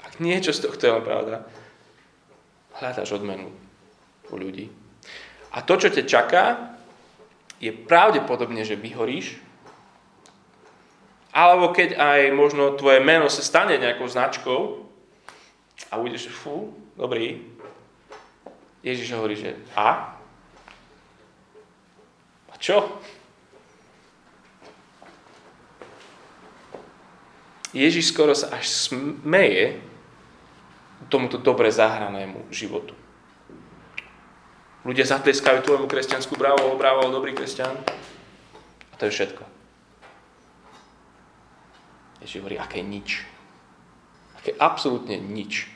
[0.00, 1.44] Ak niečo z tohto je pravda,
[2.80, 3.52] hľadáš odmenu
[4.32, 4.72] u ľudí.
[5.52, 6.44] A to, čo ťa čaká,
[7.60, 9.44] je pravdepodobne, že vyhoríš,
[11.36, 14.88] alebo keď aj možno tvoje meno sa stane nejakou značkou
[15.92, 17.44] a budeš, fú, dobrý.
[18.80, 20.16] Ježiš hovorí, že a?
[22.48, 22.88] A čo?
[27.76, 29.76] Ježiš skoro sa až smeje
[31.12, 32.96] tomuto dobre zahranému životu.
[34.88, 37.76] Ľudia zatleskajú tvojmu kresťansku, bravo, bravo, dobrý kresťan.
[38.88, 39.55] A to je všetko.
[42.26, 43.22] Ježiš hovorí, aké nič.
[44.34, 45.70] Aké absolútne nič.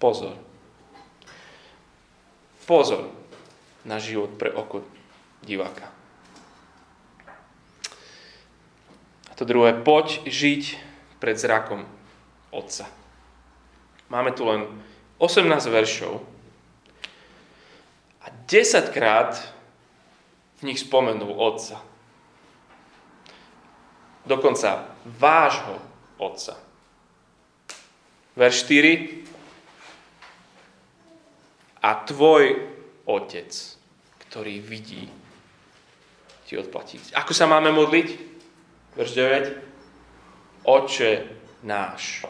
[0.00, 0.32] Pozor.
[2.64, 3.12] Pozor
[3.84, 4.80] na život pre oko
[5.44, 5.92] diváka.
[9.36, 10.80] To druhé, poď žiť
[11.20, 11.84] pred zrakom
[12.48, 12.88] Otca.
[14.08, 14.64] Máme tu len
[15.20, 16.24] 18 veršov
[18.24, 19.36] a 10 krát
[20.60, 21.89] v nich spomenul Otca.
[24.26, 25.80] Dokonca vášho
[26.20, 26.56] Otca.
[28.36, 29.24] Verš 4.
[31.80, 32.44] A tvoj
[33.08, 33.50] Otec,
[34.28, 35.08] ktorý vidí,
[36.44, 37.00] ti odplatí.
[37.16, 38.08] Ako sa máme modliť?
[38.98, 40.68] Verš 9.
[40.68, 41.12] Oče
[41.64, 42.28] náš,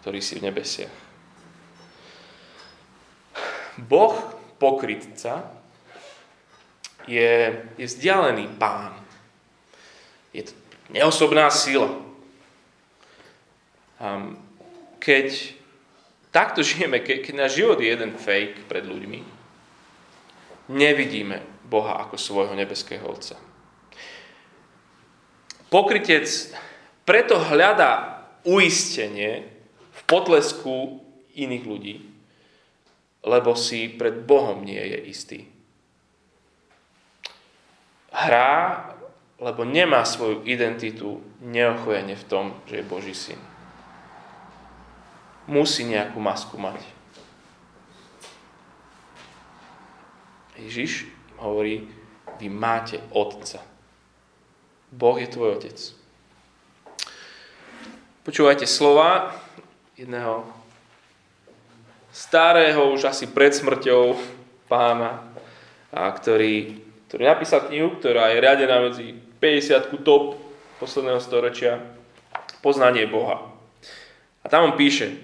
[0.00, 0.96] ktorý si v nebesiach.
[3.76, 4.16] Boh
[4.56, 5.52] pokrytca
[7.04, 7.32] je,
[7.76, 8.96] je vzdialený pán.
[10.32, 10.54] Je to
[10.90, 11.90] neosobná sila.
[15.00, 15.28] Keď
[16.34, 19.20] takto žijeme, keď náš život je jeden fake pred ľuďmi,
[20.70, 23.38] nevidíme Boha ako svojho nebeského Otca.
[25.66, 26.26] Pokrytec
[27.02, 29.46] preto hľadá uistenie
[29.90, 31.02] v potlesku
[31.34, 31.96] iných ľudí,
[33.26, 35.40] lebo si pred Bohom nie je istý.
[38.14, 38.95] Hrá,
[39.36, 43.40] lebo nemá svoju identitu neochojene v tom, že je Boží syn.
[45.46, 46.80] Musí nejakú masku mať.
[50.56, 51.04] Ježiš
[51.36, 51.84] hovorí,
[52.40, 53.60] vy máte Otca.
[54.88, 55.76] Boh je tvoj otec.
[58.24, 59.36] Počúvajte slova
[59.94, 60.48] jedného
[62.10, 64.16] starého, už asi pred smrťou
[64.66, 65.20] pána,
[65.92, 70.40] a ktorý, ktorý napísal knihu, ktorá je riadená medzi 50 top
[70.80, 71.80] posledného storočia,
[72.60, 73.52] Poznanie Boha.
[74.42, 75.14] A tam on píše,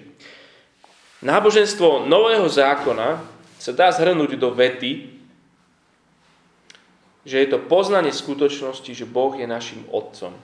[1.23, 3.19] náboženstvo nového zákona
[3.59, 5.11] sa dá zhrnúť do vety,
[7.23, 10.35] že je to poznanie skutočnosti, že Boh je našim Otcom.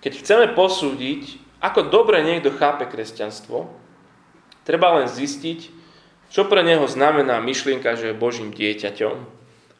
[0.00, 3.68] Keď chceme posúdiť, ako dobre niekto chápe kresťanstvo,
[4.64, 5.68] treba len zistiť,
[6.32, 9.16] čo pre neho znamená myšlienka, že je Božím dieťaťom,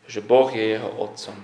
[0.06, 1.34] že Boh je jeho Otcom.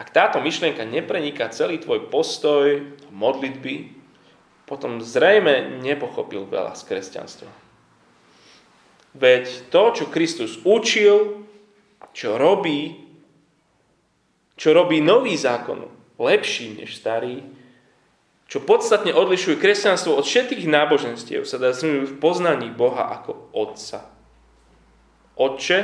[0.00, 2.80] Ak táto myšlienka nepreniká celý tvoj postoj,
[3.12, 3.92] modlitby,
[4.64, 7.52] potom zrejme nepochopil veľa z kresťanstva.
[9.12, 11.44] Veď to, čo Kristus učil,
[12.16, 12.96] čo robí,
[14.56, 15.84] čo robí nový zákon
[16.16, 17.44] lepší než starý,
[18.48, 24.10] čo podstatne odlišuje kresťanstvo od všetkých náboženstiev, sa dá v poznaní Boha ako Otca.
[25.38, 25.78] Otče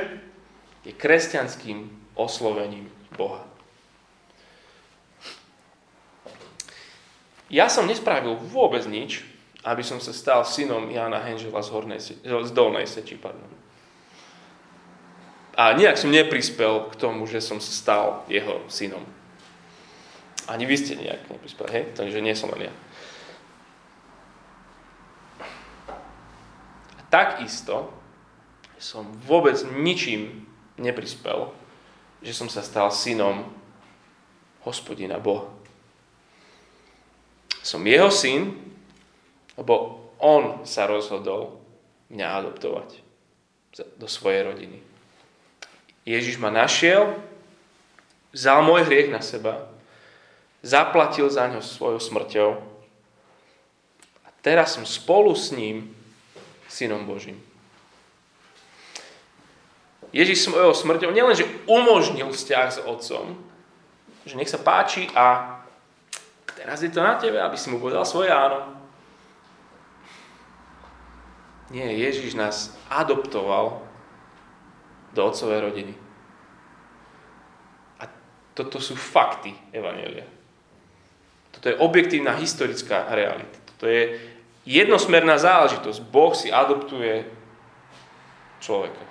[0.83, 3.56] je kresťanským oslovením Boha.
[7.47, 9.23] Ja som nespravil vôbec nič,
[9.63, 13.19] aby som sa stal synom Jana Henžela z, hornej, z dolnej seči.
[13.19, 13.51] Pardon.
[15.57, 19.03] A nejak som neprispel k tomu, že som sa stal jeho synom.
[20.47, 21.85] Ani vy ste nejak neprispeli, hej?
[21.97, 22.75] Takže nie som len ja.
[27.09, 27.91] Takisto
[28.77, 30.45] som vôbec ničím
[30.77, 31.51] neprispel,
[32.21, 33.49] že som sa stal synom
[34.63, 35.56] hospodina Boha.
[37.67, 38.55] Som jeho syn,
[39.59, 41.59] lebo on sa rozhodol
[42.15, 43.03] mňa adoptovať
[43.99, 44.79] do svojej rodiny.
[46.07, 47.19] Ježiš ma našiel,
[48.31, 49.67] vzal môj hriech na seba,
[50.63, 52.51] zaplatil za ňo svojou smrťou
[54.23, 55.91] a teraz som spolu s ním
[56.71, 57.43] synom Božím.
[60.15, 63.35] Ježiš svojou smrťou nielenže umožnil vzťah s otcom,
[64.23, 65.59] že nech sa páči a
[66.57, 68.73] teraz je to na tebe, aby si mu povedal svoje áno.
[71.69, 73.85] Nie, Ježiš nás adoptoval
[75.13, 75.95] do otcovej rodiny.
[78.01, 78.09] A
[78.57, 80.25] toto sú fakty Evangelia.
[81.53, 83.59] Toto je objektívna historická realita.
[83.75, 84.17] Toto je
[84.69, 85.99] jednosmerná záležitosť.
[86.07, 87.27] Boh si adoptuje
[88.61, 89.05] človeka.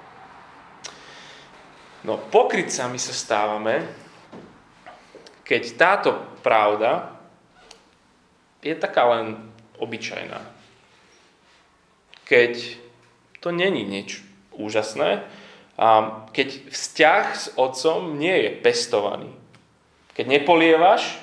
[2.05, 3.81] No pokrytcami sa stávame,
[5.41, 6.10] keď táto
[6.45, 7.14] pravda
[8.65, 9.38] je taká len
[9.78, 10.41] obyčajná.
[12.25, 12.82] Keď
[13.45, 14.25] to není nič
[14.58, 15.21] úžasné,
[15.75, 19.30] a keď vzťah s otcom nie je pestovaný.
[20.15, 21.19] Keď nepolievaš,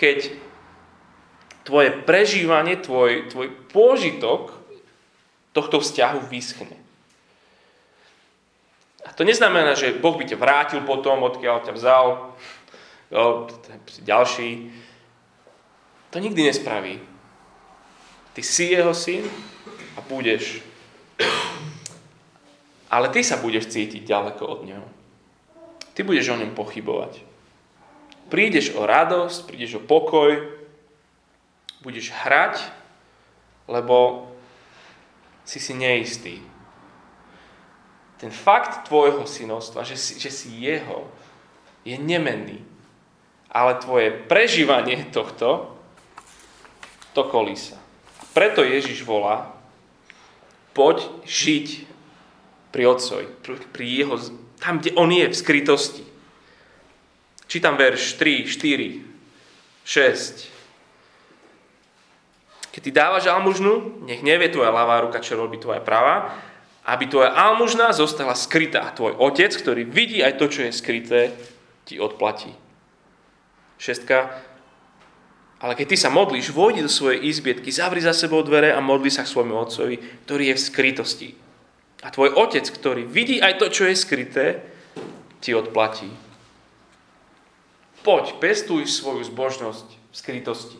[0.00, 0.32] keď
[1.68, 4.56] tvoje prežívanie, tvoj, tvoj pôžitok
[5.52, 6.80] tohto vzťahu vyschne.
[9.04, 12.06] A to neznamená, že Boh by ťa vrátil potom, odkiaľ ťa vzal,
[14.00, 14.72] ďalší.
[16.10, 17.00] To nikdy nespraví.
[18.32, 19.24] Ty si jeho syn
[19.96, 20.64] a budeš.
[22.94, 24.86] Ale ty sa budeš cítiť ďaleko od neho.
[25.92, 27.20] Ty budeš o ňom pochybovať.
[28.32, 30.36] Prídeš o radosť, prídeš o pokoj,
[31.84, 32.60] budeš hrať,
[33.68, 34.28] lebo
[35.44, 36.40] si si neistý
[38.18, 41.06] ten fakt tvojho synovstva, že si, že si jeho,
[41.86, 42.58] je nemenný.
[43.48, 45.77] Ale tvoje prežívanie tohto,
[47.12, 47.76] to kolísa.
[48.32, 49.50] Preto Ježiš volá,
[50.76, 51.88] poď žiť
[52.70, 53.26] pri Otcovi,
[53.72, 54.14] pri jeho,
[54.60, 56.04] tam, kde on je, v skrytosti.
[57.48, 59.00] Čítam verš 3, 4,
[59.88, 60.58] 6.
[62.76, 66.36] Keď ty dávaš almužnu, nech nevie tvoja ľavá ruka, čo robí tvoja pravá,
[66.84, 68.84] aby tvoja almužná zostala skrytá.
[68.92, 71.20] Tvoj otec, ktorý vidí aj to, čo je skryté,
[71.88, 72.52] ti odplatí.
[73.80, 74.44] Šestka.
[75.58, 79.10] Ale keď ty sa modlíš, vojdi do svojej izbietky, zavri za sebou dvere a modli
[79.10, 81.28] sa k svojmu otcovi, ktorý je v skrytosti.
[82.06, 84.62] A tvoj otec, ktorý vidí aj to, čo je skryté,
[85.42, 86.06] ti odplatí.
[88.06, 90.78] Poď, pestuj svoju zbožnosť v skrytosti.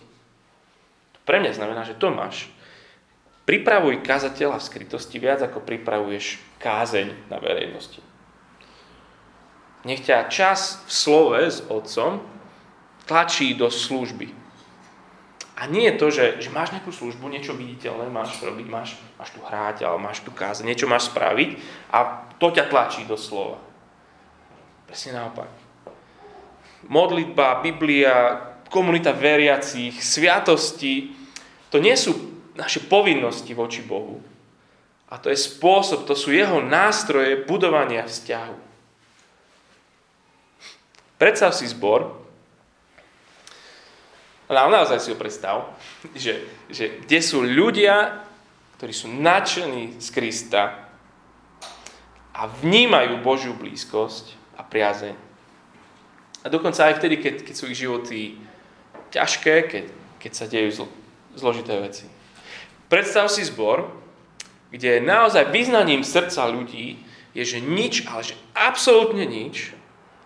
[1.14, 2.46] To pre mňa znamená, že to máš
[3.48, 8.04] Pripravuj kazateľa v skrytosti viac, ako pripravuješ kázeň na verejnosti.
[9.88, 12.20] Nech ťa čas v slove s otcom
[13.08, 14.28] tlačí do služby.
[15.58, 19.34] A nie je to, že, že máš nejakú službu, niečo viditeľné máš robiť, máš, máš
[19.34, 21.58] tu hráť, ale máš tu kázeň, niečo máš spraviť
[21.90, 23.58] a to ťa tlačí do slova.
[24.86, 25.50] Presne naopak.
[26.86, 28.38] Modlitba, Biblia,
[28.70, 31.10] komunita veriacich, sviatosti,
[31.74, 32.14] to nie sú
[32.54, 34.22] naše povinnosti voči Bohu.
[35.10, 38.56] A to je spôsob, to sú jeho nástroje budovania vzťahu.
[41.18, 42.27] Predstav si zbor,
[44.48, 45.76] ale naozaj si ho predstav,
[46.16, 48.24] že, že kde sú ľudia,
[48.80, 50.88] ktorí sú nadšení z Krista
[52.32, 55.14] a vnímajú Božiu blízkosť a priazeň.
[56.42, 58.40] A dokonca aj vtedy, keď, keď sú ich životy
[59.12, 59.84] ťažké, keď,
[60.16, 60.86] keď sa dejú zl,
[61.36, 62.06] zložité veci.
[62.88, 63.90] Predstav si zbor,
[64.72, 67.04] kde naozaj vyznaním srdca ľudí
[67.36, 69.76] je, že nič, ale že absolútne nič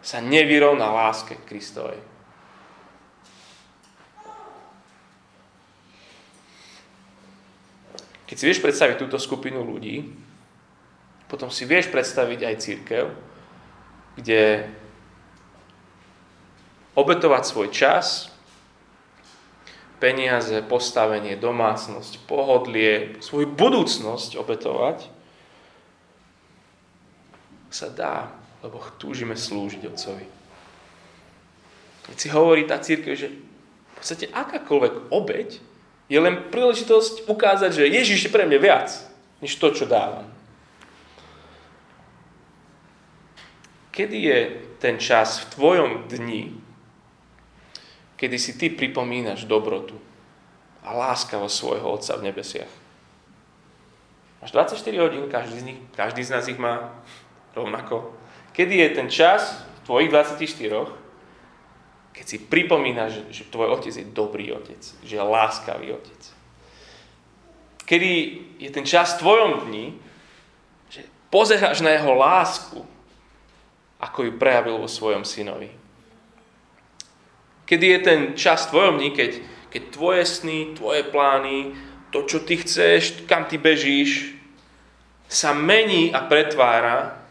[0.03, 2.12] sa nevyrovná láske Kristovej.
[8.33, 10.09] Keď si vieš predstaviť túto skupinu ľudí,
[11.29, 13.05] potom si vieš predstaviť aj církev,
[14.17, 14.73] kde
[16.97, 18.33] obetovať svoj čas,
[20.01, 25.13] peniaze, postavenie, domácnosť, pohodlie, svoju budúcnosť obetovať,
[27.69, 28.33] sa dá,
[28.65, 30.25] lebo túžime slúžiť Otcovi.
[32.09, 35.72] Keď si hovorí tá církev, že v podstate akákoľvek obeď
[36.13, 38.93] je len príležitosť ukázať, že Ježiš je pre mňa viac,
[39.41, 40.29] než to, čo dávam.
[43.97, 44.39] Kedy je
[44.77, 46.53] ten čas v tvojom dni,
[48.21, 49.97] kedy si ty pripomínaš dobrotu
[50.85, 52.73] a láskavosť svojho Otca v nebesiach.
[54.45, 56.93] Máš 24 hodín, každý z, nich, každý z nás ich má
[57.57, 58.13] rovnako.
[58.53, 60.93] Kedy je ten čas v tvojich 24,
[62.13, 66.23] keď si pripomínaš, že, tvoj otec je dobrý otec, že je láskavý otec.
[67.89, 68.13] Kedy
[68.61, 69.97] je ten čas v tvojom dni,
[70.93, 72.81] že pozeráš na jeho lásku,
[73.99, 75.73] ako ju prejavil vo svojom synovi.
[77.65, 79.31] Kedy je ten čas v tvojom dni, keď,
[79.73, 81.73] keď tvoje sny, tvoje plány,
[82.13, 84.37] to, čo ty chceš, kam ty bežíš,
[85.33, 87.25] sa mení a pretvára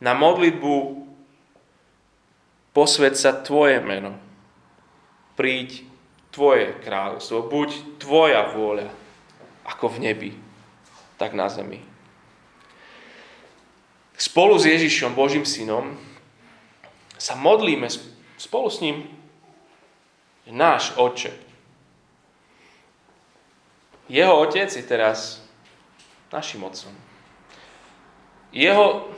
[0.00, 1.05] na modlitbu
[2.76, 4.12] posved sa Tvoje meno.
[5.32, 5.88] Príď
[6.28, 7.48] Tvoje kráľovstvo.
[7.48, 8.92] Buď Tvoja vôľa,
[9.64, 10.30] ako v nebi,
[11.16, 11.80] tak na zemi.
[14.20, 15.96] Spolu s Ježišom, Božím synom,
[17.16, 17.88] sa modlíme
[18.36, 19.08] spolu s ním
[20.44, 21.32] náš oče.
[24.12, 25.40] Jeho otec je teraz
[26.28, 26.92] našim otcom.
[28.52, 29.08] Jeho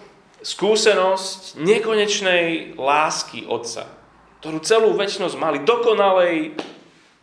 [0.48, 3.84] skúsenosť nekonečnej lásky Otca,
[4.40, 6.56] ktorú celú väčšnosť mali, dokonalej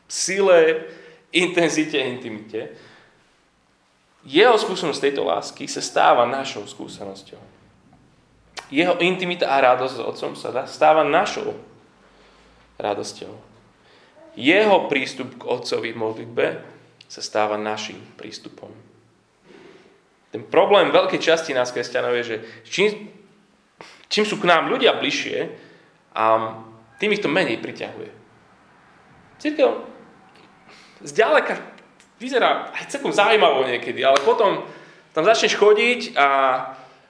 [0.05, 0.86] sile,
[1.34, 2.78] intenzite, intimite,
[4.26, 7.41] jeho skúsenosť tejto lásky sa stáva našou skúsenosťou.
[8.73, 11.53] Jeho intimita a radosť s Otcom sa stáva našou
[12.82, 13.34] radosťou.
[14.34, 16.45] Jeho prístup k Otcovi v modlitbe
[17.05, 18.85] sa stáva našim prístupom.
[20.36, 23.08] Ten problém veľkej časti nás kresťanov je, že čím,
[24.12, 25.48] čím sú k nám ľudia bližšie,
[26.12, 26.24] a
[27.00, 28.12] tým ich to menej priťahuje.
[29.40, 29.80] Církev
[31.08, 31.56] zďaleka
[32.20, 34.60] vyzerá aj celkom zaujímavo niekedy, ale potom
[35.16, 36.28] tam začneš chodiť a,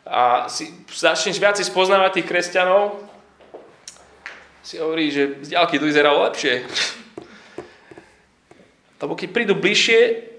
[0.05, 3.09] a si, začneš viac spoznávať tých kresťanov,
[4.61, 6.61] si hovorí, že z ďalky to vyzeralo lepšie.
[9.01, 10.29] Lebo keď prídu bližšie,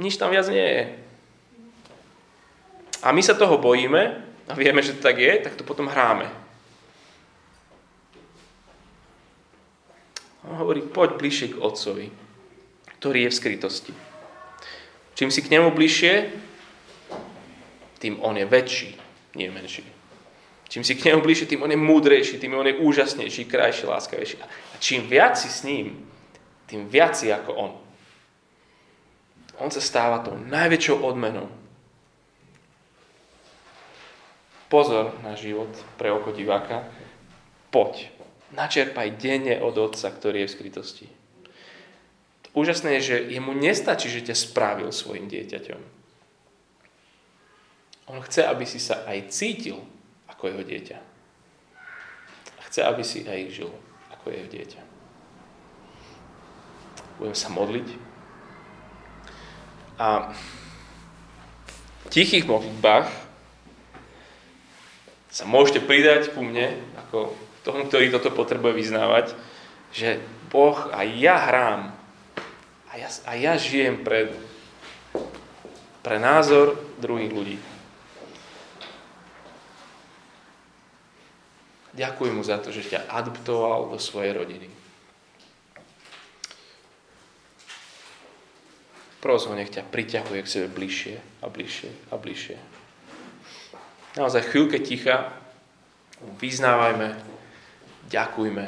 [0.00, 1.02] nič tam viac nie je
[3.02, 4.02] a my sa toho bojíme
[4.46, 6.30] a vieme, že to tak je, tak to potom hráme.
[10.46, 12.06] On hovorí, poď bližšie k Otcovi,
[12.98, 13.92] ktorý je v skrytosti.
[15.14, 16.30] Čím si k nemu bližšie,
[18.02, 18.90] tým on je väčší,
[19.38, 19.86] nie menší.
[20.66, 24.36] Čím si k nemu bližšie, tým on je múdrejší, tým on je úžasnejší, krajší, láskavejší.
[24.42, 24.46] A
[24.82, 26.10] čím viac si s ním,
[26.66, 27.72] tým viac si ako on.
[29.60, 31.46] On sa stáva tou najväčšou odmenou,
[34.72, 35.68] pozor na život
[36.00, 36.88] pre oko diváka,
[37.68, 38.08] poď,
[38.56, 41.06] načerpaj denne od Otca, ktorý je v skrytosti.
[42.56, 45.80] Úžasné je, že jemu nestačí, že ťa spravil svojim dieťaťom.
[48.12, 49.80] On chce, aby si sa aj cítil
[50.28, 50.98] ako jeho dieťa.
[52.68, 53.72] Chce, aby si aj žil
[54.12, 54.80] ako jeho dieťa.
[57.20, 57.88] Budem sa modliť.
[59.96, 60.32] A
[62.04, 63.31] v tichých modlitbách
[65.32, 66.76] sa môžete pridať ku mne,
[67.08, 67.32] ako
[67.64, 69.32] tomu, ktorý toto potrebuje vyznávať,
[69.96, 70.20] že
[70.52, 71.96] Boh a ja hrám
[72.92, 74.28] a ja, a ja žijem pre,
[76.04, 77.56] pre názor druhých ľudí.
[81.96, 84.68] Ďakujem mu za to, že ťa adoptoval do svojej rodiny.
[89.24, 92.71] Pros ho, nech ťa priťahuje k sebe bližšie a bližšie a bližšie
[94.16, 95.32] naozaj chvíľke ticha,
[96.38, 97.16] vyznávajme,
[98.08, 98.66] ďakujme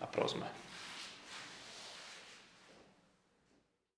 [0.00, 0.46] a prosme.